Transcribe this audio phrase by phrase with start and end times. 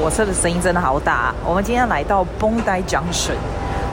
[0.00, 1.34] 火车的声音真的好大。
[1.44, 3.34] 我们今天来到 Bondi Junction。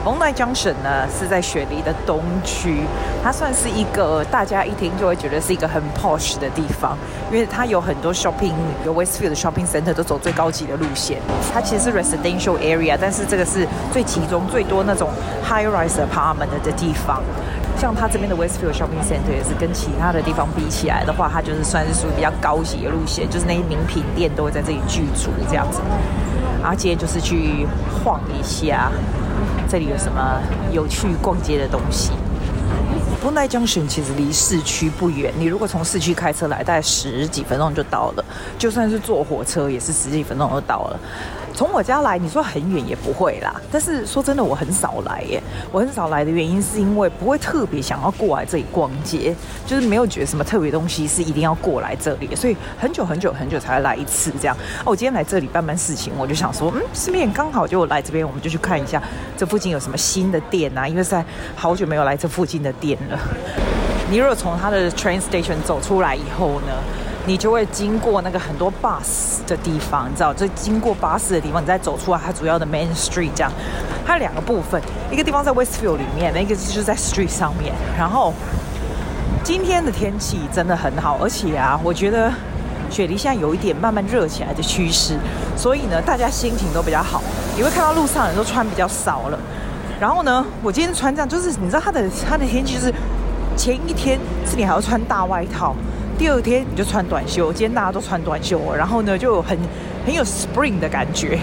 [0.04, 2.82] Bondi Junction 呢是在雪梨的东区，
[3.24, 6.96] 它算是一个大家一听就会觉得是一个很 posh 的地方，
[7.28, 8.52] 因为它有很多 shopping，
[8.84, 11.18] 有 Westfield 的 shopping center 都走最高级的路线。
[11.52, 15.10] 它其实是 residential area，但是这个是最集中最多那种
[15.42, 17.20] high rise apartment 的地方。
[17.76, 25.80] 像它这边的 Westfield shopping center 也是跟其他的地方比起来的话，它就是算是属于比较高级的路线，就是那些名品店都会在这里聚足这样子。
[26.62, 27.66] 然后今天就是去
[28.02, 28.90] 晃一下。
[29.68, 30.40] 这里有什么
[30.70, 32.12] 有趣逛街的东西
[33.22, 38.24] ？Bondi Junction 其实离市区不远，你如果从市区开车来，大概十几分钟就到了；
[38.56, 41.00] 就算是坐火车，也是十几分钟就到了。
[41.56, 43.58] 从我家来，你说很远也不会啦。
[43.72, 45.42] 但是说真的，我很少来耶。
[45.72, 54.54] 我很少来的原因是因为不会特别想要过来这里逛街，就是没有觉得什么特别东西是一定要过来这里，所以很久很久很久才来一次这样。
[54.84, 59.02] 哦，我今天来这里办办事情，我就想说，嗯，顺便刚好就来这边，我们就去看一下
[59.34, 63.18] 这附近有什么新的店啊，因为在好久没有来这附近的店了。
[64.10, 66.72] 你如果从它的 train station 走出来以后呢，
[67.26, 73.50] 你就会经过那个很多 bus 的地方，你知道，就经过巴士的地方，你再走出来，它主要的 main street 这样，
[74.06, 77.74] 它两个部分，一个地方在 Westfield 里面，那个就是在 street 上面。
[77.98, 78.32] 然后
[79.42, 82.32] 今天的天气真的很好，而且啊，我觉得
[82.90, 85.18] 雪梨现在有一点慢慢热起来的趋势，
[85.56, 87.20] 所以呢，大家心情都比较好。
[87.56, 89.38] 你会看到路上人都穿比较少了。
[89.98, 92.94] 然后呢，我今天穿这样，就是你知道它的它的天气就是
[93.56, 94.16] 前一天
[94.48, 95.74] 是你还要穿大外套。
[96.18, 99.56] 第二天你就穿短袖，今天大家都穿短袖，然后呢就很
[100.06, 101.38] 很有 spring 的感觉。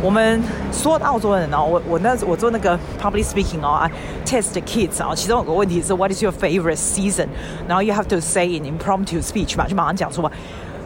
[0.00, 0.40] 我们
[0.72, 3.90] 说澳洲人哦，我我那我做那个 public speaking 哦
[4.24, 7.26] test the kids 哦，其中有个问题是 What is your favorite season？
[7.66, 10.30] 然后 you have to say in impromptu speech 嘛，就马上讲出来。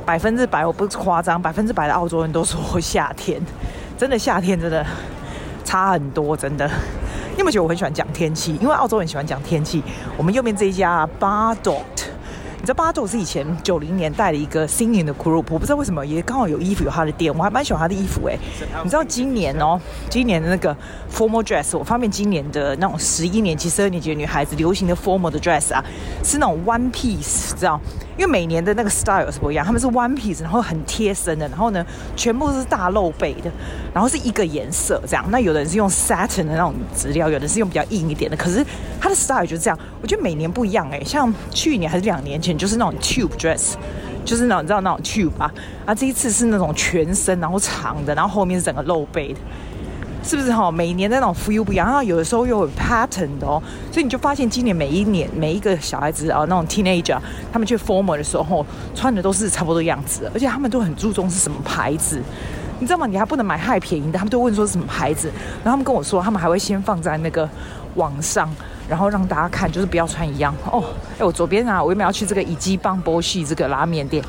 [0.06, 3.41] 百分之百我不夸张，百分之百的澳洲人都说夏天，
[3.98, 4.84] 真的夏天真的
[5.64, 6.66] 差很多，真的。
[7.32, 8.56] 你有没有觉得我很喜欢讲天气？
[8.60, 9.82] 因为澳洲人喜欢讲天气。
[10.16, 12.13] 我们右边这一家 Bardot。
[12.64, 18.38] 知道巴豆是以前九零年代的一个 singing 的 group，我不知道为什么也刚好有衣服有他的店，我还蛮喜欢他的衣服哎。
[18.82, 20.74] 你知道今年哦，今年的那个
[21.12, 25.84] formal dress，我发现今年的那种十一年级、十二年级的女孩子流行的 formal 的 dress 啊，
[26.22, 27.80] 是那种 one piece，知道？
[28.16, 33.50] 因为每年的那个 style 是不一样，他们是 one piece，然后很贴身的，然后呢，全部都是大露背的，
[33.92, 35.24] 然后是一个颜色这样。
[35.30, 38.36] 那有的人是用 satin 的那种质料，有的是用比较硬一点的。
[38.36, 38.64] 可是
[39.00, 41.03] 它的 style 就是这样，我觉得每年不一样哎。
[41.03, 43.75] 像去年还是两年前，就是那种 tube dress，
[44.25, 45.53] 就是那种你知道那种 tube 吧？
[45.87, 49.41] 啊，这一次是那种全身然后长的，然后后面是整个露背的。
[50.26, 50.70] 是不是哈？
[50.70, 57.19] 每年的那种 feel 不一样，然后有的时候又有 pattern 的哦，所以你就发现今年每一年每一个小孩子啊，那种 teenager，
[57.53, 62.22] 他们去 formal 的时候穿的都是差不多样子，而且他们都很注重是什么牌子，
[62.81, 63.06] 你知道吗？
[63.06, 65.31] 你还不能买太便宜的，他们都问说是什么牌子，
[65.62, 67.47] 然后他们跟我说，他们还会先放在那个
[67.97, 68.48] 网上，
[68.89, 70.84] 然后让大家看，就是不要穿一样哦。
[71.19, 74.22] 哎，我左边啊，我有没有要去这个以基棒波西这个拉面店？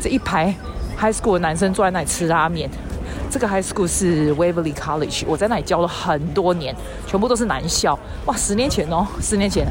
[0.00, 0.54] 这一排
[0.98, 2.70] high school 的男生坐在那里吃拉面。
[3.28, 6.74] 这个 high school 是 Waverly College，我在那里教了很多年，
[7.06, 7.98] 全部都是男校。
[8.26, 9.66] 哇，十年前哦，十年前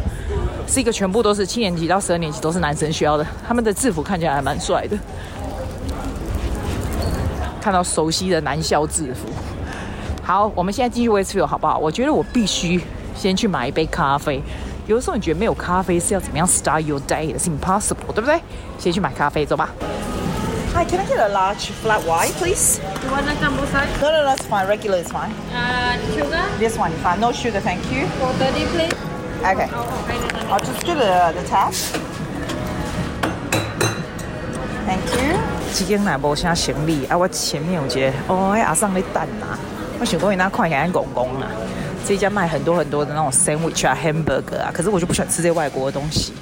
[0.67, 4.97] 是一个全部都是七年级到十二年级都是男生学校的，他们的制服看起来还蛮帅的。
[7.61, 9.29] 看到熟悉的男校制服。
[10.21, 11.77] 好，我们现在继续 Westfield 好不好？
[11.77, 12.81] 我觉得我必须
[13.15, 14.41] 先去买一杯咖啡。
[14.87, 17.27] 有的时候你觉得没有咖啡是要怎么样 start your day？
[17.41, 18.39] 是 impossible，对不对？
[18.77, 19.69] 先去买咖啡，走吧。
[20.75, 22.79] Hi, can I get a large flat white, please?
[23.01, 23.87] You want a jumbo size?
[24.01, 24.67] No, no, that's fine.
[24.67, 25.31] Regular is fine.
[25.53, 26.43] Uh, sugar?
[26.59, 27.19] This one is fine.
[27.21, 28.07] No sugar, thank you.
[28.19, 28.93] For 30, please.
[29.39, 29.69] Okay.
[30.51, 31.71] I'll just do the, the tap.
[34.85, 35.39] Thank you.
[35.73, 39.57] 这间奶无啥行李啊，我前面有觉得哦，阿桑的蛋呐，
[39.99, 41.47] 我想讲伊那看起来公公啊。
[42.07, 46.33] 这家卖很多很多的那种 sandwich 啊，hamburger 啊，可是我就不喜欢吃这些外国的东西。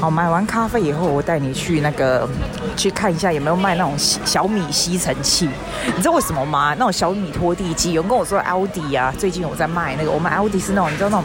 [0.00, 2.28] 好，买完咖啡以后，我带你去那个
[2.74, 5.48] 去看一下有没有卖那种小米吸尘器。
[5.86, 6.74] 你知道为什么吗？
[6.76, 10.10] 那种小米拖地机，有人跟我说 Aldi 啊，最近我在卖那个。
[10.10, 11.24] 我们 Aldi 是那种你知道那种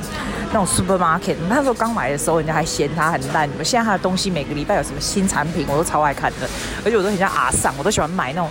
[0.52, 1.38] 那种 supermarket。
[1.50, 3.50] 那时候刚买的时候，人家还嫌它很烂。
[3.64, 6.48] 现在它的东西每个礼拜有什么新产品，我都超爱看的。
[6.86, 8.50] 而且我都很像阿桑，我都喜欢买那种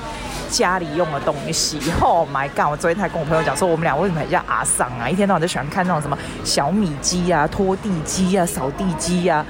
[0.50, 1.78] 家里用的东西。
[2.00, 2.70] Oh my god！
[2.70, 5.08] 我昨天还跟我朋友讲说，我们俩为什么很像阿桑啊？
[5.08, 9.44] 一天到晚都喜欢看那种什么小米机啊、拖地机啊、扫地机啊。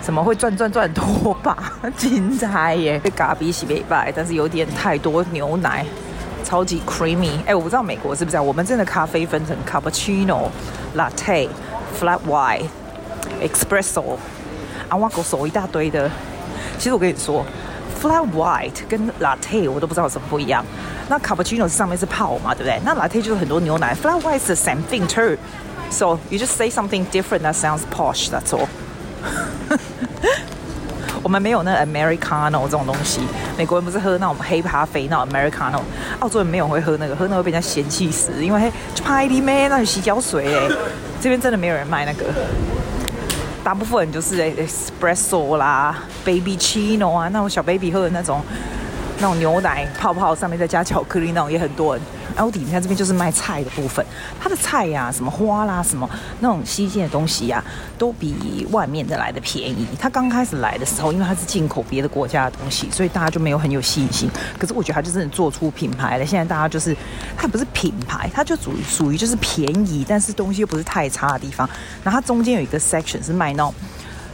[0.00, 1.56] 怎么会转转转拖把？
[1.96, 2.98] 精彩耶！
[3.00, 5.84] 被咖比洗没白，但是有点太多牛奶，
[6.44, 7.32] 超级 creamy。
[7.44, 8.46] 哎，我不知道美国是不是这样？
[8.46, 10.48] 我们真的咖啡分成 cappuccino、
[10.96, 11.48] latte、
[11.98, 12.62] flat white、
[13.42, 14.16] espresso，
[14.88, 16.08] 啊，我狗手一大堆的。
[16.78, 17.44] 其实我跟你说
[18.00, 20.64] flat white 跟 latte 我都不知道有什么不一样。
[21.08, 22.80] 那 cappuccino 上面是泡嘛，对不对？
[22.84, 25.36] 那 latte 就是很多牛奶，flat white 是 same thing too。
[25.90, 28.28] So you just say something different that sounds posh.
[28.28, 28.68] That's all.
[31.22, 33.20] 我们没有那 Americano 这种东西。
[33.56, 35.80] 美国人不是喝那种黑咖啡那 Americano，
[36.20, 40.68] 澳洲人没有会喝那个，喝那个会被人家嫌弃死，因为就派里面那种洗脚水哎。
[41.20, 42.26] 这边真的没有人卖那个，
[43.68, 45.94] 大部分人就是 Espresso 啦
[46.24, 48.40] ，Babycino 啊，那种小 baby 喝的那种，
[49.20, 52.04] 那种牛奶泡泡上面再加巧克力那种也很多人。
[52.36, 54.04] 奥迪，你看这边就是卖菜的部分，
[54.40, 57.62] 它的菜呀、什么花啦，什么那种新鲜的东西呀、
[57.98, 59.88] 都比外面的来的便宜。
[59.98, 64.30] 它刚开始来的时候，因为它是进口别的国家的东西，所以大家就没有很有信心。
[64.56, 66.24] 可是我觉得它就真的做出品牌了。
[66.24, 66.96] 现在大家就是，
[67.36, 71.68] 它不是品牌，它就属于属于就是便宜，但是东西又不是太差的地方。
[72.04, 73.74] 然后它中间有一个 section 是卖那种。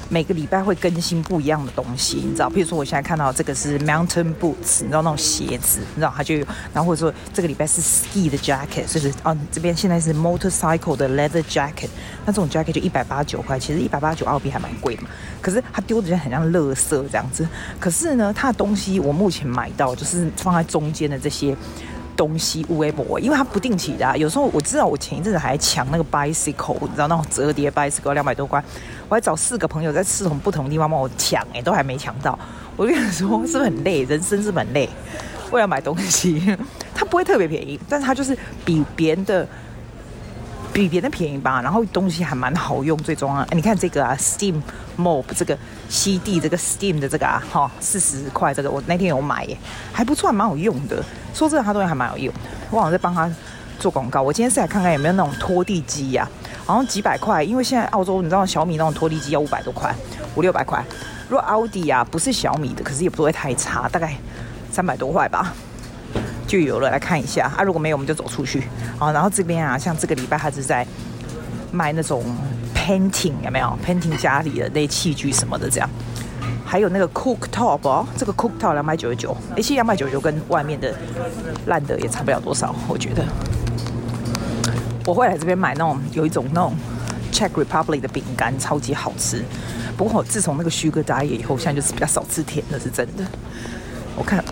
[0.09, 2.51] 每个礼拜会更新不一样的东西，你知道？
[2.51, 6.47] 比如说我现在看到这个是 mountain boots，你知道那种鞋子，你知道它就有。
[6.73, 11.89] 然后或者说这个礼拜是 ski 的 jacket，就是啊，这边现在是 motorcycle 的 leather jacket，
[12.25, 15.09] 那这种 jacket 就一百八十九块，其实一百八十九澳币还蛮贵的嘛。
[15.41, 17.47] 可是它丢的就很像垃圾这样子。
[17.81, 21.57] 可是呢，它的东西我目前买到就是放在中间的这些。
[22.17, 28.63] 东西无微博，因为它不定期的、有时候我知道，我前一阵子还抢那个 bicycle，你知道那种折叠 bicycle 两百多块，
[29.09, 32.39] 我还找四个朋友在四种不同的地方帮我抢，哎，都还没抢到。
[32.77, 34.03] 我跟你说，是不是很累？
[34.05, 34.89] 人生是不是很累？
[35.51, 36.57] 为了买东西，
[36.95, 39.47] 它不会特别便宜，但是它就是比别人的。
[40.75, 43.47] 比别人便宜吧，然后东西还蛮好用，最重要。
[43.53, 44.61] 你看这个啊，Steam
[44.99, 45.57] Mop 这个
[45.89, 49.57] 吸地这个 Steam 的这个啊，哈，四十块这个，我那天有买耶，
[49.93, 51.01] 还不错，还蛮好用的。
[51.33, 52.35] 说真的，它东西还蛮好用。
[52.73, 53.31] 我好像在帮他
[53.79, 54.21] 做广告。
[54.21, 59.95] 我今天是来看看有没有那种拖地机呀、啊，好像几百块，因为现在澳洲你知道小米那种拖地机要五百多块，
[60.35, 60.85] 五六百块。
[61.29, 64.17] 如果奥迪啊不是小米的，可是也不会太差，大概
[64.73, 65.55] 三百多块吧。
[66.47, 67.63] 就有了，来看一下啊！
[67.63, 68.65] 如果没有，我们就走出去。
[68.99, 70.87] 啊，然后这边啊，像这个礼拜，他是在
[71.73, 72.23] 卖那种
[72.75, 75.89] painting 有没有？painting 家里的那些器具什么的，这样。
[76.65, 80.95] 还有那个 cooktop 哦，这个 cooktop 两百九十九，其实两百九十九跟外面的
[81.67, 83.25] 烂的也差不了多少，我觉得。
[85.07, 86.75] 我会来这边买那种有一种那种
[87.31, 89.45] Czech Republic 的饼干，超级好吃。
[89.97, 93.25] 不过我自从那个 Sugar Diet 以后，现在就是比较少吃甜的，是真的。
[94.17, 94.43] 我看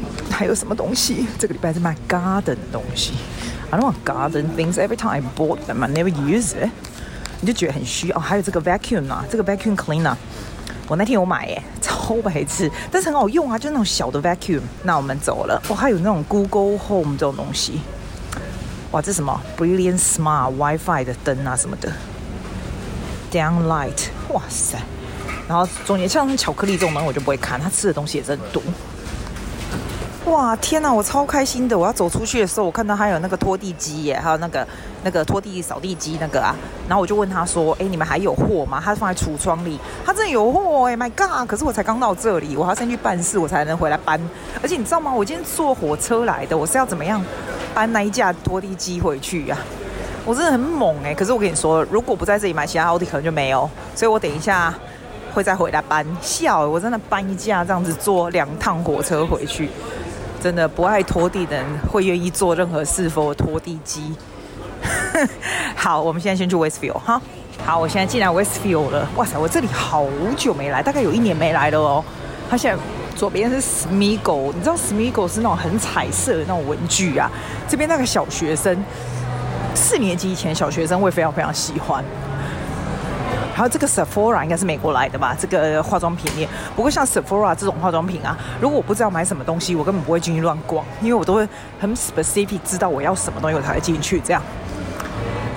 [0.42, 1.24] 还有什么东西？
[1.38, 3.12] 这个礼拜是卖 garden 的东西。
[3.70, 4.72] I don't want garden things.
[4.74, 6.68] Every time I bought them, I never use it.
[7.40, 8.18] 你就觉得很虚哦。
[8.18, 10.16] 还有这个 vacuum 啊，这个 vacuum cleaner，
[10.88, 14.62] 我那天有买耶，超白痴，但是很好用啊，就那种小的 vacuum。
[14.82, 15.62] 那我们走了。
[15.68, 17.80] 哦，还有那种 Google Home 这种东西。
[18.90, 21.92] 哇，这什么？Brilliant Smart WiFi 的灯啊什么的。
[23.30, 24.76] Downlight，哇塞。
[25.46, 28.60] 然后中间像巧克力这种东西我就不会看，他吃的东西也是很多。
[30.26, 31.76] 哇天哪，我超开心的！
[31.76, 34.66] 我要走出去的时候，我看到还有那个拖地机耶，还有那个
[35.02, 36.54] 那个拖地扫地机那个啊。
[36.88, 41.48] 然后我就问他说：“哎，你们还有货吗？”他放在橱窗里，他真的有货哎！My God！
[41.48, 44.20] 可是我才刚到这里，我要先去办事，我才能回来搬。
[44.62, 45.12] 而且你知道吗？
[45.12, 47.20] 我今天坐火车来的，我是要怎么样
[47.74, 49.58] 搬那一架拖地机回去呀？
[50.24, 51.12] 我真的很猛哎！
[51.12, 53.69] 可是我跟你说，如果不在这里买，其他奥迪可能就没有。
[53.96, 54.72] 所以我等一下
[55.34, 56.06] 会再回来搬。
[56.20, 59.69] 笑，我真的搬一架这样子坐两趟火车回去。
[60.43, 64.13] 真的不爱拖地的人会愿意做任何事否拖地机。
[65.77, 67.22] 好，我们现在先去 Westfield 哈。
[67.65, 69.08] 好，我现在进来 Westfield 了。
[69.15, 70.05] 哇塞，我这里好
[70.37, 72.05] 久没来，大概有一年没来了哦。
[72.51, 72.82] 它现在
[73.15, 77.31] 左边是 Smiggle，你知道 Smiggle 是那种很彩色的那种文具啊。
[77.69, 78.77] 这边那个小学生，
[79.77, 82.05] 四年级以前小学生会非常非常喜欢。
[83.54, 85.36] 还有这个 Sephora 应该是美国来的吧？
[85.38, 86.48] 这个化妆品店。
[86.74, 91.46] 不过像 Sephora 这种化妆品啊，如果我不知道买什么东西，我根本不会进去乱逛，因为我都会
[91.78, 94.20] 很 specific 知道我要什么东西，我才会进去。
[94.20, 94.42] 这样。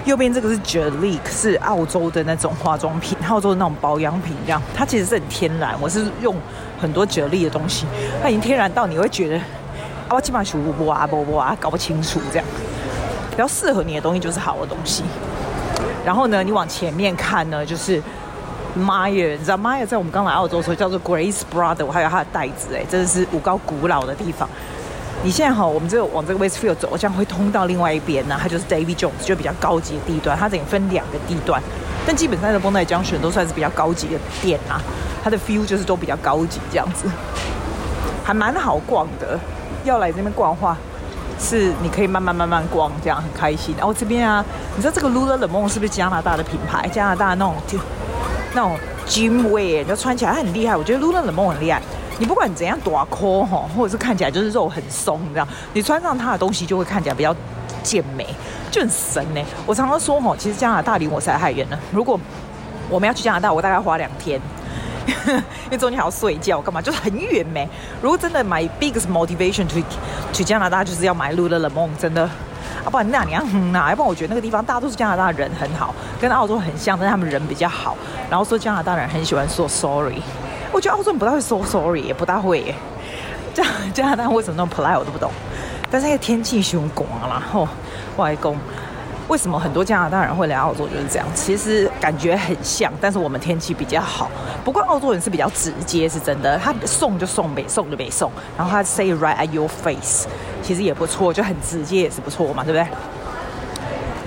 [0.05, 4.61] 右边这个是 Gelique，是澳洲的那种化妆品，澳洲的那种保养品，这样。
[4.75, 6.35] 它其实是很天然，我是用
[6.79, 7.87] 很多 Gelique 的东西，
[8.21, 12.45] 它已经天然到你会觉得啊，我基本上不啊不不啊，搞不清楚这样。
[13.31, 15.03] 比较适合你的东西就是好的东西。
[16.05, 17.99] 然后呢，你往前面看呢，就是
[18.77, 24.47] Mayer 你知道 Mayer 在我们刚来澳洲的时候叫做 Grace Brother，我还有它的袋子，哎，真的是五高古老的地方。
[25.23, 30.37] 你现在哈，我们这个往这个 Westfield 走，这样会通到另外一边呢，它就是 David Jones，就比较高级的地段。
[30.37, 31.59] 它等于分两个地段，
[32.05, 34.79] 但基本上的 Bondi Junction 都算是比较高级的店啊。
[35.23, 37.09] 它的 feel 就是都比较高级这样子，
[38.23, 39.39] 还蛮好逛的。
[39.83, 40.77] 要来这边逛的话。
[41.37, 43.75] 是，你可以慢慢慢慢逛，这样很开心。
[43.77, 44.43] 然后这边啊，
[44.75, 46.87] 你知道这个 Lululemon 是不是加拿大的品牌？
[46.87, 47.77] 加拿大那种就
[48.53, 50.75] 那种 gym wear，就穿起来很厉害。
[50.75, 51.81] 我觉得 Lululemon 很厉害，
[52.17, 57.35] 你不管怎样短裤哈，或者是看起来就是肉很松，这样你穿上它的东西就会看起来比较
[57.83, 58.25] 健美，
[58.71, 59.41] 就很神呢。
[59.65, 61.77] 我常常说哈，其实加拿大离我实在太远了。
[61.91, 62.19] 如果
[62.89, 64.39] 我们要去加拿大，我大概花两天，
[65.65, 67.67] 因为中间还要睡觉干嘛，就是很远没。
[68.01, 69.79] 如果真的买 biggest motivation to
[70.33, 72.23] 去加拿大，就是要买 Lululemon，真的。
[72.83, 73.89] 啊，不然那你要哪？
[73.89, 77.97] 要不然我觉得那个地方大多数加拿大人很好，跟澳洲很像，但是他们人比较好。
[78.29, 80.21] 然后说加拿大人很喜欢说 sorry，
[80.71, 82.75] 我觉得澳洲人不大会说 sorry，也不大会耶。
[83.53, 85.31] 加加拿大为什么那么 polite 我都不懂。
[85.89, 87.67] 但是那个天气凶广啦，吼，
[88.17, 88.57] 外公。
[89.27, 91.27] 为什么很多加拿大人会来澳洲就是这样？
[91.33, 94.29] 其实感觉很像，但是我们天气比较好。
[94.63, 96.57] 不过澳洲人是比较直接，是真的。
[96.59, 98.31] 他送就送，没送就没送。
[98.55, 100.27] 然后他 say right at your face，
[100.61, 102.87] 其实也不错，就很直接也是不错嘛，对不对？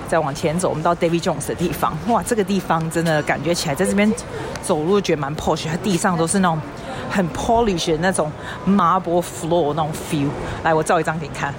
[0.09, 1.95] 再往前走，我们到 David Jones 的地方。
[2.07, 4.11] 哇，这个地方真的感觉起来，在这边
[4.61, 5.67] 走路觉得蛮 posh。
[5.69, 6.59] 它地上都是那种
[7.09, 8.31] 很 polish 的那种
[8.67, 10.27] marble floor 那种 feel。
[10.63, 11.53] 来，我照一张给你看。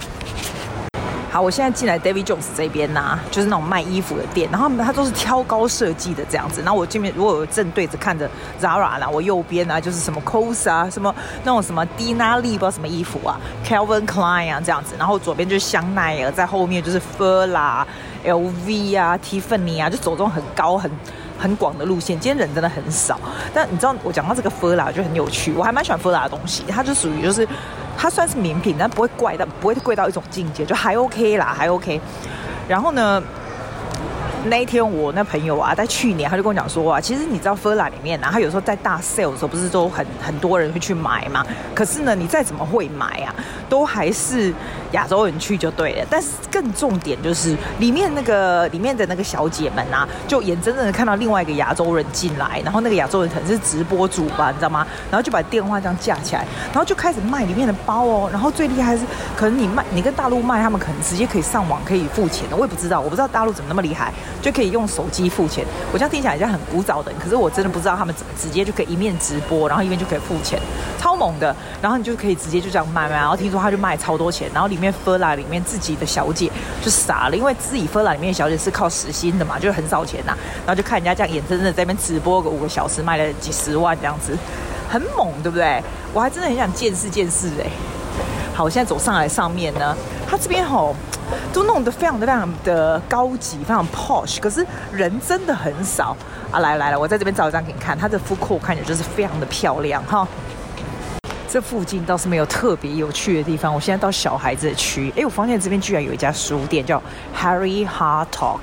[1.33, 6.61] 好，我现在进来 David Jones 这边呐、就是那种卖衣服的店，然后它都是挑高设计的这样子。
[6.61, 8.29] 然后我这边如果有正对着看着
[8.61, 14.97] Zara 啦，我右边啊就是什么 COS 啊，什么那种什么 Dina Lee 不知道什么衣服啊，Calvin Klein 啊这样子。
[14.99, 17.85] 然后左边就是香奈儿，在后面就是 Fila、
[18.25, 20.91] LV 啊、Tiffany 啊，就走这种很高很
[21.39, 22.19] 很广的路线。
[22.19, 23.17] 今天人真的很少，
[23.55, 27.47] 但你知道我讲到这个 Fila 就很有趣，我还蛮喜欢 Fila 的东西，它就属于就是。
[28.03, 32.01] 它算是名品，但不会贵到不会贵到一种境界，就还 OK 啦，还 OK。
[32.67, 33.23] 然后呢，
[34.47, 41.45] 那一天我那朋友啊，在去年他就跟我讲说啊，其实你知道 Fila 里面啊，他有时候在大 sale 的时候，不是都很很多人会去买嘛？
[41.75, 43.35] 可是呢，你再怎么会买啊，
[43.69, 44.53] 都还是
[44.93, 46.07] 亚洲人去就对了。
[46.09, 54.87] 但是更重点就是里面那个里面的那个小姐们啊，就眼睁睁的看到另外一个亚洲人进来，然后那个亚洲人可能是直播主吧，你知道吗？
[55.11, 58.29] 然后就把电话这样架起来，然后就开始卖里面的包哦。
[58.33, 59.05] 然后最厉害是，
[59.37, 62.57] 可能你卖你跟大陆卖，他们可能直接可以上网可以付钱的。
[62.57, 64.13] 我也不知道，我不知道大陆怎么那么厉害。
[64.43, 70.59] 就可以用手机付钱，我这样听起来好像很古早的，可是我真的不知道他们怎么直接就可以一面直播，然后一面就可以付钱，
[70.99, 71.55] 超猛的。
[71.83, 76.51] 然后你就可以直接就这样卖卖，然后听说他就卖超多钱，然后里面 f 拉里面自己的小姐
[76.83, 80.37] 就傻了，因为自己 f 拉里面的小姐是靠时薪的嘛，就是很少钱呐。
[80.67, 84.37] 然后就看人家这样眼睁睁的在那边直播个五个小时，卖了几十万这样子，
[84.89, 85.83] 很猛，对不对？
[86.13, 87.71] 我还真的很想见识见识哎。
[88.55, 89.97] 好，我现在走上来上面呢，
[90.31, 90.95] 他这边吼。
[91.53, 96.17] 都弄得非常的非常的高级，非常 posh，可是人真的很少
[96.51, 96.59] 啊！
[96.59, 100.27] 来来来，我在这边照一张给你看，它的 f o o 看起来就是非常的漂亮哈。
[101.49, 103.73] 这附近倒是没有特别有趣的地方。
[103.73, 107.01] 我现在到小孩子的区，哎，我发现这边居然有一家书店叫
[107.37, 108.61] Harry Hard Talk。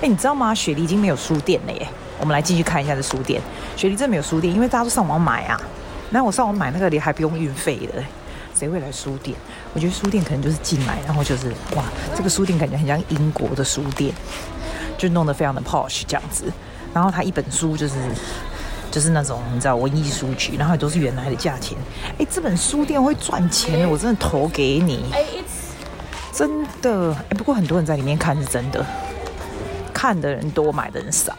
[0.00, 0.54] 哎，你知道吗？
[0.54, 1.84] 雪梨已经没有书店了耶。
[2.20, 3.42] 我们来继续看一下这书店。
[3.76, 5.60] 雪梨真的没有书店，因为大家都上网买啊。
[6.10, 8.02] 那我上网买那个，你还不用运费的。
[8.54, 9.36] 谁会来书店？
[9.74, 11.84] 我觉得书店可能就是进来，然后就是哇，
[12.16, 14.14] 这个书店感觉很像英国的书店，
[14.96, 16.44] 就弄得非常的 posh 这样子。
[16.94, 17.94] 然后他一本书就是
[18.88, 21.76] 就是那种你知道文艺书局，然后也都是原来的价钱。
[22.18, 25.12] 哎，这本书店会赚钱，我真的投给你，
[26.32, 27.12] 真的。
[27.28, 28.86] 哎，不过很多人在里面看是真的，
[29.92, 31.32] 看的人多，买的人少。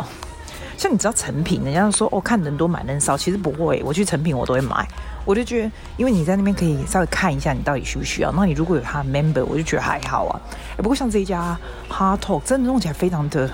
[0.78, 3.82] 像你知道成品，人家说哦，看的人多，买的人少，其实不会。
[3.86, 4.86] 我去成品我都会买。
[5.26, 8.32] 我就觉得，因为你在那边可以稍微看一下，你到底需不需要。
[8.32, 10.40] 那你如果有他的 member，我就觉得还好啊。
[10.78, 11.58] 不过像这一家
[11.90, 13.50] Hard Talk，真的弄起来非常的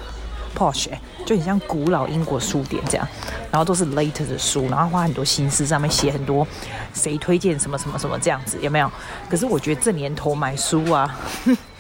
[0.55, 0.89] posh，
[1.25, 3.07] 就很像古老英国书店这样。
[3.49, 6.45] 然后都是 later 的书，然后花很多心思，上面写很多
[6.93, 8.91] 谁推荐什么什么什么这样子，有没有？
[9.29, 11.17] 可是我觉得这年头买书啊。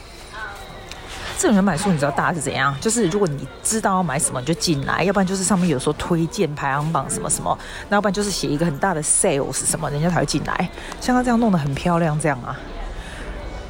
[1.41, 2.71] 这人买书，你知道大概是怎样？
[2.79, 7.57] 就是如果你知道要买什么，你就进来；要不然就是上面有时候推荐排行榜什么什么；
[7.89, 10.69] 那要不然就是写一个很大的 sales 什么，人家才会进来。
[10.99, 12.55] 像他这样弄得很漂亮，这样啊，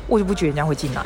[0.05, 1.01] 我就不觉得人家会进来。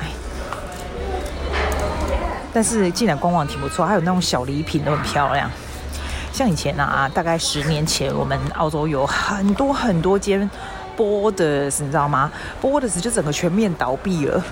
[2.51, 5.47] 但是进来官网挺不错，还有那种小礼品都很漂亮。
[6.33, 10.49] 像以前啊，大概十年前，我们澳洲有很多很多间
[10.97, 14.43] Borders，你知道吗？Borders 就整个全面倒闭了。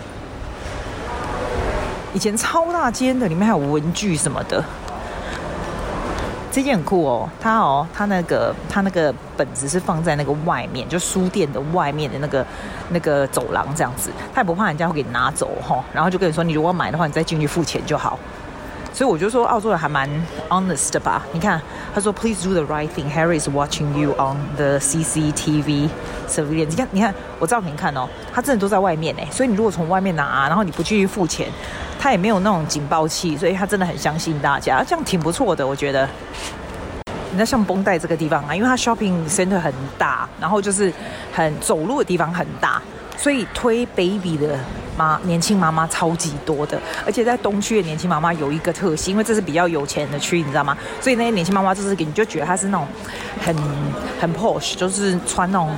[2.14, 4.64] 以前超大间的，里面还有文具什么的，
[6.52, 7.28] 这件很酷哦。
[7.42, 12.46] 它哦，它那个它那个本子是放在那个外面，就书店的外面的那个
[12.90, 15.84] 那个走廊这样子，他也不怕人家会给你拿走哈、哦。
[15.92, 18.20] 然后就跟你说，你如果买的话，你再进去付钱就好。
[18.94, 20.08] 所以我就说澳洲人还蛮
[20.50, 21.24] honest 的吧？
[21.34, 21.60] 你看，
[21.94, 23.12] 他说 Please do the right thing.
[23.12, 25.90] Harry is watching you on the CCTV
[26.30, 26.70] surveillance.
[26.70, 29.28] 你看，你看，我照给你看哦，他真的都在外面哎。
[29.32, 31.50] 所以你如果从外面拿，然后你不继续付钱，
[32.00, 36.08] 他也没有那种警报器，所以他真的很相信大家，这样挺不错的，我觉得。
[37.36, 40.94] 你像绷带这个地方啊，因为它 shopping center 很大，然后就是
[41.34, 42.80] 很走路的地方很大，
[43.18, 44.56] 所以推 baby 的
[44.98, 46.82] 妈年轻妈妈超级多的。
[47.06, 50.78] 而且在东区的年轻妈妈有一个特性，因为这是比较有钱的区，你知道吗？
[51.02, 52.88] 所以那些年轻妈妈就是给你就觉得她是那种
[53.42, 53.56] 很
[54.20, 55.76] 很 posh，就是穿那种。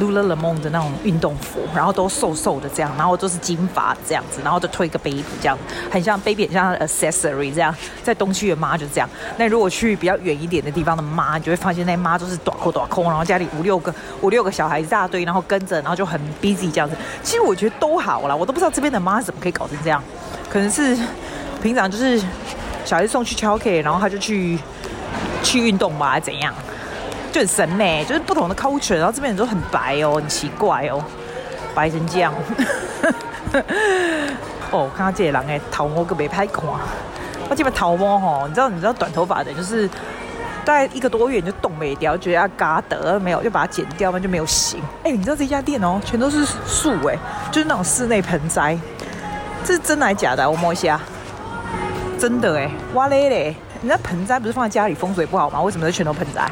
[0.00, 5.58] Lululemon 的那种运动服，然后都瘦瘦的这样，然后都是金发这样子，然后就推个 baby 这样，
[5.90, 7.74] 很像 baby，很像 accessory 这样。
[8.02, 16.96] 在东区的妈就这样，那如果去比较远一点的地方的妈，你就会发现那妈都是短裤短裤，然后家里五六个五六个小孩一大堆，然后跟着，然后就很 busy 这样子。
[17.22, 20.02] 其实我觉得都好啦，我都不知道这边的妈怎么可以搞成这样，
[20.48, 20.96] 可能是
[21.62, 22.18] 平常就是
[22.84, 24.58] 小孩送去 childcare，然后他就去
[25.42, 26.54] 去运动吧，还怎样？
[27.36, 31.04] 就很神呢，就是不同的 culture，然后这边人都很白哦，很奇怪哦，
[31.74, 32.32] 白成这样。
[34.72, 36.64] 哦，看到这些人哎，头毛个没拍看，
[37.50, 39.86] 我这边头毛哈，你知道你知道短头发的，就是
[40.64, 44.80] 大概一个多月你就冻没掉，觉得要嘎得没有，就把它剪掉，那就没有型。
[45.04, 47.18] 哎，你知道这家店哦，全都是树哎，
[47.52, 48.78] 就是那种室内盆栽，
[49.62, 50.50] 这是真的还假的？
[50.50, 50.98] 我摸一下，
[52.18, 55.60] 真的哎，哇嘞嘞，你那盆栽不是放在家里风水不好吗？
[55.60, 56.50] 为什么是全都盆栽？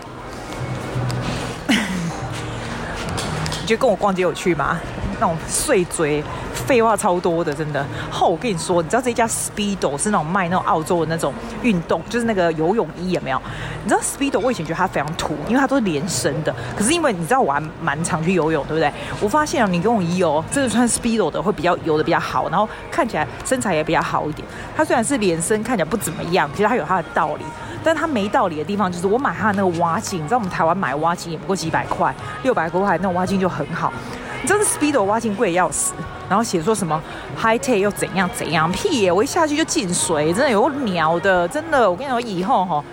[3.65, 4.79] 你觉得跟我逛街有趣吗？
[5.19, 7.83] 那种碎嘴、废话超多的，真的。
[8.11, 13.41] 好，我跟你说，你知道这家 Speedo 是那种卖那种澳洲的那种运动，就是那个游泳衣，有没有？
[13.83, 16.55] 你知道 Speedo 我以前觉得它非常土，因为它都是连身的。
[16.77, 18.93] 可是因为你知道我还蛮常去游泳，对不对？
[19.19, 24.47] 我发现啊，你游泳衣哦，真的穿 Speedo 的会比较游得比较好，然后看起来身材也比较好一点。
[24.77, 27.45] 它虽然是连身，看起来不怎么样，其实它有它的道理。
[27.85, 32.13] 但它没道理的地方就是，我买它的那个蛙镜，你知道我们台湾买蛙镜也不过几百块，
[32.43, 33.93] 六百多块那种蛙镜就很好。
[34.41, 35.93] 你知道 Speedo 蛙镜贵要死，
[36.29, 37.01] 然后写说什么
[37.37, 39.13] High Tech 又怎样怎样，屁耶！
[39.13, 41.91] 我一下去就进水，真的有鸟的，真的。
[41.91, 42.85] 我跟你说，以后哈，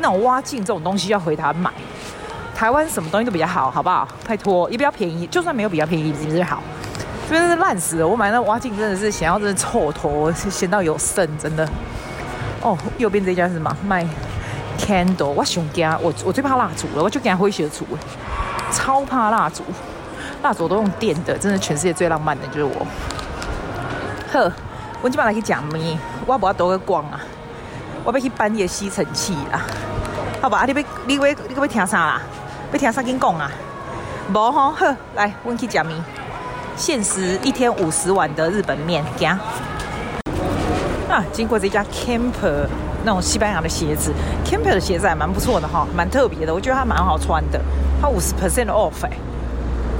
[0.00, 1.70] 那种蛙镜这种东西要回台湾买。
[2.54, 4.06] 台湾什么东西都比较好，好不好？
[4.28, 6.62] 拜托，也比较便宜，就算没有比较便宜，是不是好？
[7.28, 11.68] 这边是烂死了，我买那蛙镜真的是想要真的臭头，闲到有剩，真的。
[12.60, 13.76] 哦，右边这家是什么？
[13.84, 14.06] 卖
[14.78, 17.86] candle，我想惊，我我最怕蜡烛了，我就惊灰学烛，
[18.70, 19.62] 超怕蜡烛，
[20.42, 22.86] 蜡烛都用电的，真的全世界最浪漫的就是我。
[24.32, 24.50] 呵，
[25.00, 27.20] 我今晚来去讲咪，我不要多个光啊，
[28.04, 29.60] 我要去搬夜吸尘器啦，
[30.40, 30.64] 好吧？
[30.66, 32.22] 你要你要你要听啥啦？
[32.72, 33.02] 要听啥？
[33.02, 33.50] 跟讲啊？
[34.32, 35.94] 无吼，呵，来，我去讲咪，
[36.76, 39.38] 限时一天五十碗的日本面，行。
[41.10, 42.66] 啊，经过这家 Camper
[43.04, 44.12] 那种西班牙的鞋子
[44.44, 47.60] ，Campbell 的鞋子还蛮不错的哈，蛮特别的，我觉得它蛮好穿的，
[48.00, 49.16] 它五十 percent off 哎、欸，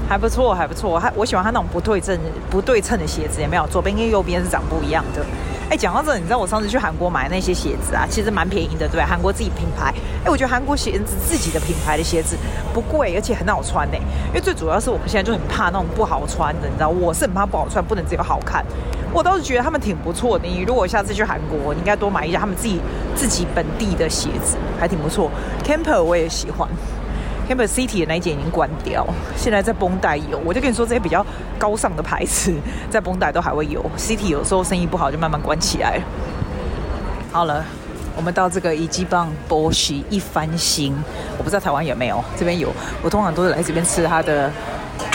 [0.09, 2.17] 还不错，还不错，还我喜欢它那种不对称、
[2.49, 5.25] 不对称的鞋子，也没有左边跟右边是长不一样的。
[5.69, 9.07] 哎，讲到这，你知道我上次去韩国买那些鞋子啊，其实蛮便宜的，对吧？
[9.09, 12.37] 韩国自己品牌，哎，我觉得韩国鞋子自己的品牌的鞋子
[12.73, 13.97] 不贵，而且很好穿呢。
[14.27, 18.63] 因为最主要是我们现在就很怕那种不好穿的，你知道，我是很怕不好穿，不能只有好看。
[19.13, 20.47] 我倒是觉得他们挺不错的。
[20.47, 22.81] 你如果下次去韩国，你应该多买一下他们自己
[23.15, 25.29] 自己本地的鞋子，还挺不错。
[25.63, 26.67] Camper 我也喜欢
[27.47, 29.05] ，Camper City 的那一间已经关掉，
[29.37, 30.39] 现在在绷带有。
[30.43, 31.23] 我就跟你说，这些比较
[31.59, 32.51] 高尚的牌子
[32.89, 33.85] 在绷带都还会有。
[33.97, 36.01] City 有时候生意不好就慢慢关起来。
[37.31, 37.63] 好了，
[38.15, 40.95] 我们到这个一级棒波西一番新，
[41.37, 42.73] 我不知道台湾有没有，这边有。
[43.03, 44.51] 我通常都是来这边吃它的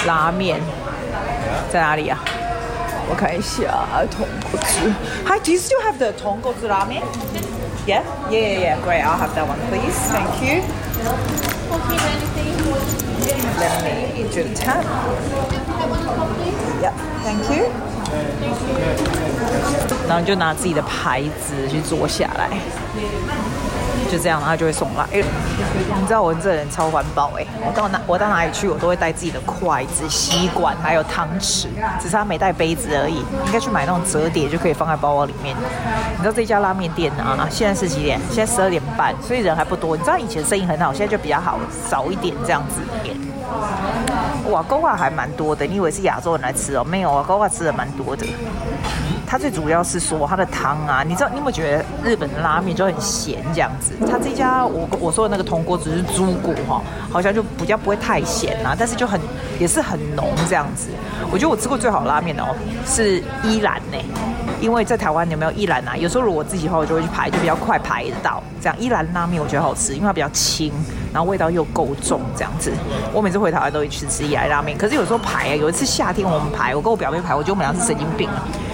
[0.07, 0.61] 拉面，
[1.69, 2.23] 在哪里啊？
[3.11, 4.93] 我看一下，豚骨汁。
[5.25, 7.03] Hi, do you still have the 豚骨汁拉面
[7.87, 8.81] ？Yeah, yeah, yeah, yeah.
[8.85, 9.97] Great, I'll have that one, please.
[10.13, 10.63] Thank you.
[13.59, 14.85] Let me into the tab.
[16.83, 16.93] Yeah.
[17.25, 17.67] thank you.
[20.07, 22.49] 然后就拿自己的牌子去坐下来。
[24.11, 25.05] 就这样，他就会送来。
[25.13, 25.23] 哎，
[26.01, 27.47] 你知道我这人超环保哎！
[27.67, 31.67] 我到哪我到哪里去，我都会带自己的筷子、吸管还有汤匙，
[32.01, 33.17] 只是他没带杯子而已。
[33.47, 35.55] 应该去买那种折叠，就可以放在包包里面。
[35.57, 38.19] 你知道这家拉面店啊，现在是几点？
[38.31, 39.97] 现在十二点半，所以人还不多。
[39.97, 41.59] 你知道以前生意很好，现在就比较好，
[41.89, 42.81] 少一点这样子。
[44.51, 46.85] 哇，勾画还蛮多的，你以为是亚洲人来吃哦？
[46.85, 48.27] 没有啊，勾画吃的蛮多的。
[49.29, 53.93] 它最主要是说它的汤啊，你知道你有没有觉得日本的拉面就很咸这样子？
[54.11, 59.21] 它这家我我说的那个铜锅只是猪骨哈，好像就比较不会太咸啊，但是就很
[59.61, 60.89] 也是很浓这样子。
[61.31, 63.99] 我觉得我吃过最好拉面哦是一兰呢，
[64.63, 65.95] 因为在台湾有没有一兰啊？
[65.95, 68.43] 有时候如果我自己的话，我就会去排，就比较快排得到。
[68.63, 70.73] 这样一兰拉面我觉得好吃，因为它比较轻，
[71.13, 72.73] 然后味道又够重这样子。
[73.13, 78.27] 我每次回台湾都会去吃一兰拉面，可是有时候排啊，有一次夏天我们排，我跟我表妹排，我觉得我们俩是神经病。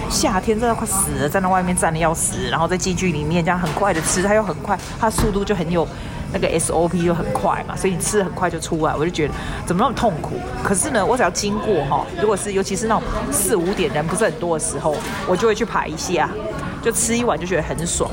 [0.09, 5.87] 夏天真的快死了，站在外面站的要死，然后在寄居里面这样很快的吃，它又很快，它速度就很有
[6.31, 9.33] 那个 SOP 就很快嘛，所以你吃的很快就出来，我就觉得
[9.65, 10.35] 怎么那么痛苦。
[10.63, 14.95] 可是呢，我只要经过哈，如果是尤其是那种四五点人不是很多的时候，
[15.27, 16.29] 我就会去排一下。
[16.83, 18.07] 就吃一碗就觉得很爽，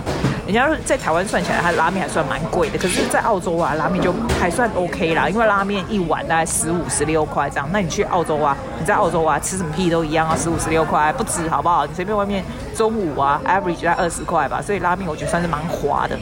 [0.45, 7.69] 人家在台湾算起来，它拉面还算蛮贵的，可是，在澳洲啊，拉面就还算 OK 啦，因为拉面一碗大概十五、十六块这样。
[7.73, 11.87] 那你去澳洲啊，你在澳洲啊，吃什么屁都一样啊，十五、十六块不止，好不好？
[11.87, 16.19] 你随便外面中午啊，average 在二十块吧，所以拉面我觉得算是蛮划的。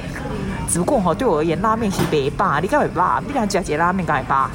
[0.69, 3.23] 只不过哈，对我而言，拉面是白霸，你敢会霸？
[3.27, 4.51] 你俩加些拉面敢会霸？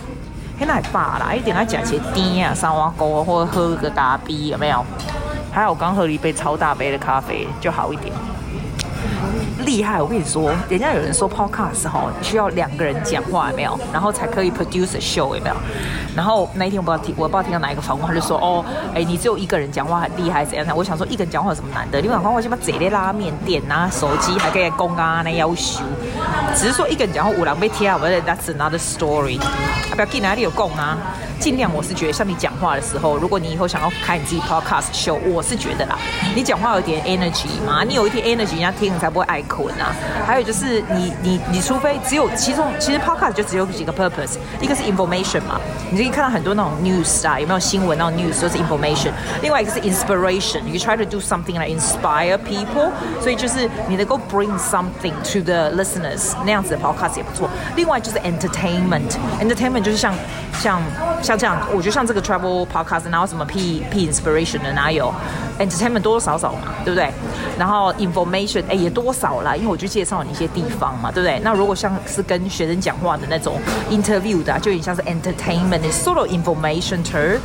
[0.59, 4.85] 现在还饱啦，一定要加些甜啊、三碗糕或者喝个咖啡，有没有？
[5.51, 8.13] 还好我刚喝了一杯超大杯的咖啡，就好一点。
[9.65, 10.01] 厉害！
[10.01, 13.77] 我跟你说，人家有人说 podcast 哈需要两个人讲话，有没有？
[13.91, 15.55] 然后才可以 produce a show，有没有？
[16.15, 20.65] 然后那一天我不知道听，我不知道听到哪一个访问，他就说哦，哎，你只有一个人讲话很厉害，怎样？
[20.75, 21.99] 我想说，一个人讲话有什么难的？
[21.99, 25.81] 你讲话我先把这类拉面店啊，手机还可以供啊，那要修。
[26.55, 29.39] 只是说一个人讲话五两被贴啊，我 that's another story。
[29.91, 30.97] 不要紧，哪里有供啊？
[31.39, 35.97] 尽量，我是觉得像你讲话的时候，如果你以后想要开你自己 podcast 秀我是觉得啦，
[36.35, 39.93] 你讲话有点 energy 嘛，你有一点 energy，人家听了才不会爱困啊。
[40.25, 45.59] 还有就是你你你除非只有其中其实 podcast 就只有几个 purpose，一个是 information 嘛，
[45.91, 49.11] 你可以看到很多那种 news 啊，有没有新闻那种 news 都是 information。
[49.41, 52.89] 另外一个是 inspiration，you try to do something like inspire people，
[53.21, 57.49] 所以就是你能够 bring something to the listeners，那样子的 podcast 也不错。
[57.75, 60.13] 另外就是 entertainment，entertainment 就是像
[60.59, 60.81] 像。
[61.24, 65.12] 像这样，我觉得像这个 travel podcast，哪有什么 P P inspiration 的，哪有
[65.58, 67.10] entertainment 多多少少嘛，对不对？
[67.58, 71.38] 然后 information 哎也多少啦，因为我就介绍你一些地方嘛，对不对？
[71.40, 73.58] 那如果像是跟学生讲话的那种
[73.90, 77.38] interview 的，就有点像是 entertainment，is sort of information too。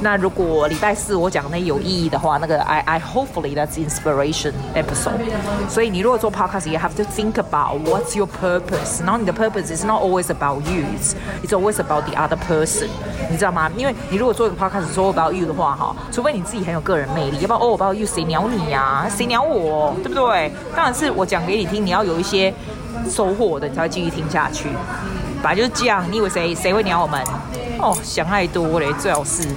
[0.00, 5.20] 那如果礼拜四我讲那有意义的话，那个 I I hopefully that's inspiration episode。
[5.68, 9.00] 所以你如果做 podcast，you have to think about what's your purpose。
[9.04, 11.14] 然后你的 purpose is not always about you，it's
[11.44, 12.88] it's always about the other person。
[13.29, 13.69] 你知道吗？
[13.75, 19.07] 因为你如果做一个 podcast 说 about you 的话，哈，除非你自己很有个人魅力，要不然 all about you 谁鸟你呀？
[19.09, 19.95] 谁鸟我？
[20.03, 20.51] 对不对？
[20.75, 22.53] 当然是我讲给你听，你要有一些
[23.09, 24.69] 收获的，你才会继续听下去。
[25.41, 27.21] 本来就是这样，你以为谁谁会鸟我们？
[27.79, 29.47] 哦，想太多嘞，最好是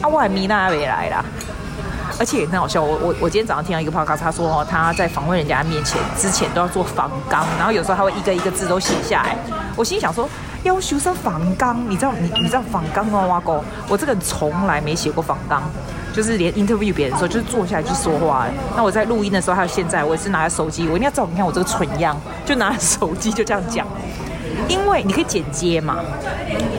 [0.00, 1.24] 啊，我还米娜没来啦。
[2.18, 9.36] 而且很好笑，我我我今天早上听到一个 podcast，他说，他在访问人家面前之前都要做访纲，然后有时候他会一个一个字都写下来。
[9.76, 10.28] 我心想说。
[10.62, 13.26] 要修上访纲，你知道你你知道访纲吗？
[13.26, 15.62] 哇哥，我这个人从来没写过访纲，
[16.12, 18.46] 就是连 interview 别人的时候，就是坐下来就说话。
[18.76, 23.86] 那我在录音的时候，还有现在，我也是拿着手机，我一定要照你看我这个蠢样，就拿着手机就这样讲，
[24.68, 25.98] 因为你可以剪接嘛。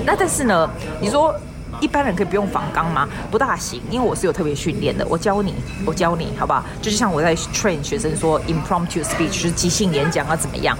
[0.05, 1.33] 那但是呢，你说。
[1.81, 3.09] 一般人可以不用访纲吗？
[3.29, 5.05] 不大行，因为我是有特别训练的。
[5.09, 6.63] 我教你，我教你，好不好？
[6.81, 10.77] 就是像我在 train 学生说，impromptu speech 就是即兴演讲要怎么样？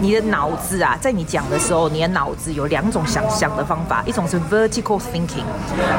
[0.00, 5.44] 你的脑子啊，在你讲的时候，你的脑子有两种想象的方法，一种是 vertical thinking。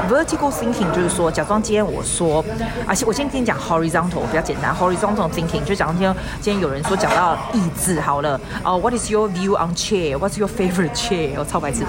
[0.09, 2.43] vertical thinking 就是说，假装今天我说，
[2.87, 11.33] 而且我先跟你讲 horizontal 比较简单，horizontal thinking 就假装今天今天有人说讲到椅子好了，哦、what is your view on chair？What's your favorite chair？
[11.37, 11.83] 我超白痴。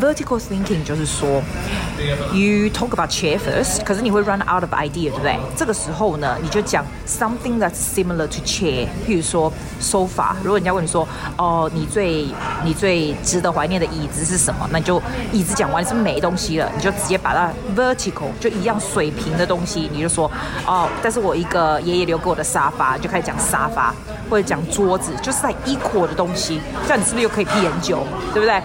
[0.00, 1.42] vertical thinking 就是说。
[2.32, 5.38] You talk about chair first，可是你会 run out of idea，对不对？
[5.56, 10.34] 这个时候呢，你就讲 something that's similar to chair，譬如说 sofa。
[10.42, 12.26] 如果人家问你说，哦，你最
[12.64, 14.68] 你最值得怀念的椅子是什么？
[14.70, 20.30] 那你就椅子讲完是没东西了，你就直接把它 vertical，就一样水平的东西，你就说，
[20.66, 23.94] 哦，但是我一个爷爷留给我的沙发，就开始讲沙发，
[24.28, 28.62] 或者讲桌子，就是在 equal 的东西，这样你是不是又可以批很久，对不对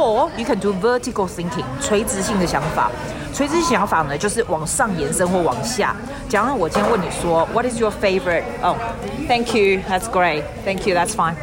[0.00, 2.90] ？Or you can do vertical thinking，垂直性的想法。
[3.34, 5.94] 垂直性想法呢，就是往上延伸或往下。
[6.28, 8.42] 假如我今天问你说，What is your favorite？
[8.62, 8.74] 哦
[9.28, 11.34] ，Thank you，That's great，Thank you，That's fine。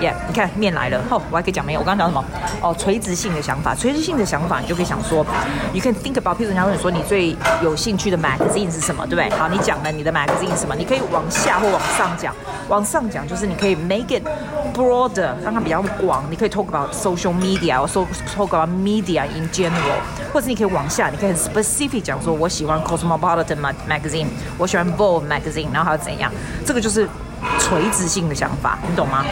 [0.00, 1.00] Yeah，你看面来了。
[1.10, 1.80] 哦，我还可以讲没有？
[1.80, 2.24] 我刚刚讲什么？
[2.60, 3.74] 哦，垂直性的想法。
[3.74, 5.24] 垂直性的想法，你就可以想说
[5.72, 6.36] ，You can think about。
[6.36, 9.06] 譬如人家问你说，你最有兴趣的 magazine 是什么？
[9.06, 9.30] 对不对？
[9.38, 10.74] 好，你讲了你的 magazine 是什么？
[10.74, 12.34] 你可以往下或往上讲。
[12.68, 14.22] 往上讲就是你可以 make it
[14.74, 16.24] broader，让它比较广。
[16.30, 17.86] 你可以 talk about social media，或
[18.34, 20.00] talk about media in general。
[20.32, 23.58] 或者你可以往下，你可以很 specific 讲说，我喜欢 Cosmopolitan
[23.88, 24.26] magazine，
[24.58, 26.32] 我喜欢 Vogue magazine，然后还有怎样？
[26.66, 27.08] 这个就是。
[27.58, 29.24] 垂直性的想法，你懂吗？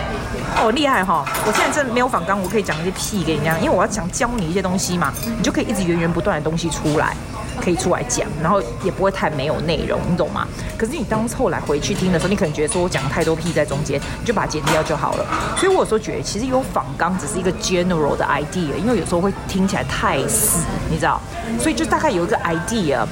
[0.57, 1.25] 哦，厉害哈！
[1.47, 7.17] 我现在真没有反纲，我可以讲一些屁给你讲，因为我要想教你一些东西嘛，你就可以一直源源不断的东西出来。
[7.61, 10.47] 可以出来讲，然后也不会太没有内容，你懂吗？
[10.79, 15.27] 可是你当后来回去听的时候，你可能觉得说我讲太多屁在中间，你就把它剪掉就好了。
[15.57, 21.21] 所以我有时候觉得，其实有仿纲只是一个 general 的 idea，因为有时候会听起来太死，你知道？
[21.59, 23.05] 所以就大概有一个 idea，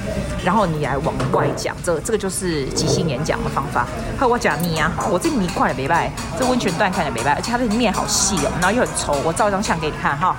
[0.43, 3.85] 然后你来往外讲，这这个就是即兴演讲的方法。
[4.17, 9.15] 还有我讲你啊，我这米块也没败，这温泉蛋看起来没败，而且它的面好细哦，然后又很稠。
[9.23, 10.35] 我照一张相给你看哈。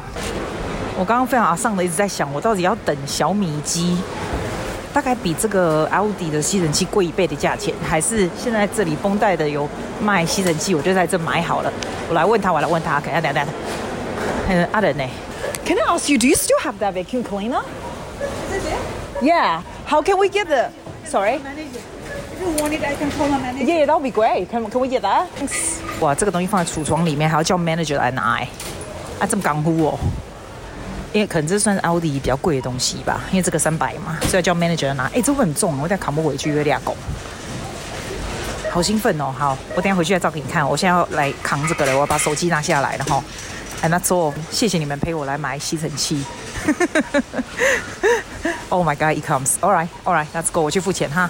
[1.00, 3.96] 我刚刚非常阿上的一直在想，我到底要等小米机，
[4.92, 9.66] 大概比这个奥迪的吸尘器贵一倍的价钱，还是现在这里绷带的有
[9.98, 11.72] 卖吸尘器，我就在这买好了。
[12.06, 13.52] 我来问他，我来问他，等下等下等下。
[14.50, 15.04] 嗯，阿仁呢
[15.64, 17.62] ？Can I ask you, do you still have that vacuum cleaner?
[19.22, 19.62] Yeah.
[19.86, 20.68] How can we get the?
[21.06, 21.40] Sorry.
[21.40, 23.64] If you want it, I can call my manager.
[23.64, 24.50] Yeah, that would be great.
[24.50, 25.28] Can can we get that?
[26.00, 28.46] 哇，这个东西放在橱窗里面，还要叫 manager 来拿，哎，
[29.18, 29.98] 啊，这么干乎哦。
[31.12, 35.04] 因为可能这算是奥迪比较贵的东西吧，因为这个三百嘛，所以叫 manager 拿。
[35.14, 36.96] 哎，这个很重，我等下扛不回去，有点狗。
[38.70, 39.34] 好兴奋哦！
[39.36, 40.68] 好，我等下回去再照给你看。
[40.68, 43.20] 我现在要来扛这个了，我要把手机拿下来了哈。
[43.82, 46.22] And that's all，谢谢你们陪我来买吸尘器。
[48.68, 49.54] Oh my God, it comes.
[49.60, 50.60] All right, all right, let's go.
[50.60, 51.28] 我去付钱哈。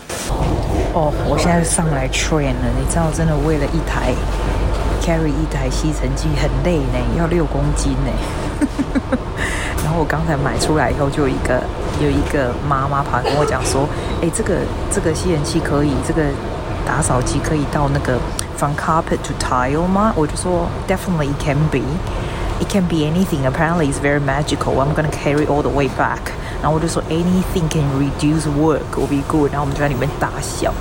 [0.93, 4.13] 哦、我现在上来 train 了，你知道，真的为了一台
[5.01, 8.11] carry 一台吸尘器很累呢，要六公斤呢。
[9.83, 11.63] 然后我刚才买出来以后，就有一个
[12.01, 13.89] 有一个妈妈跑来跟我讲说，
[14.23, 14.55] 哎，这个
[14.93, 16.23] 这个吸尘器可以，这个
[16.87, 18.19] 打扫机可以到那个
[18.57, 20.13] 从 carpet to tile 吗？
[20.15, 21.81] 我就说 definitely can be.
[22.61, 23.47] It can be anything.
[23.47, 24.75] Apparently, it's very magical.
[24.75, 26.21] I'm gonna carry all the way back.
[26.63, 29.51] 然后我就说，anything can reduce work will be good。
[29.53, 30.73] 然后我们就在里面大笑。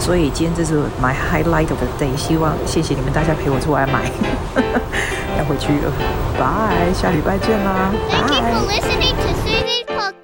[0.00, 2.16] 所以今天这是 my highlight of the day。
[2.16, 4.10] 希望谢谢你们大家陪我出来买，
[5.38, 5.92] 要回去了。
[6.38, 7.90] Bye，下礼拜见啦。
[10.12, 10.17] Bye。